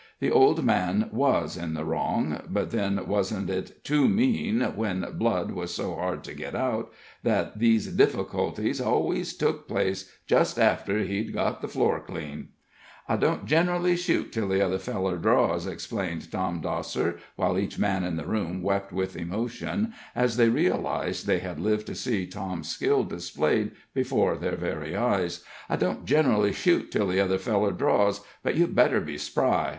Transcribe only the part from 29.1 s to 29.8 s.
spry.